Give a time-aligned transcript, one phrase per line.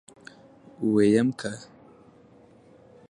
[0.93, 1.51] ويم که.